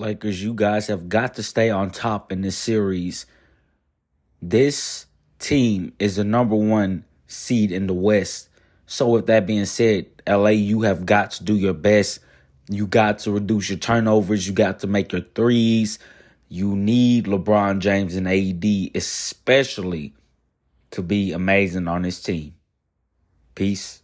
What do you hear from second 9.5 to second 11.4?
said, LA, you have got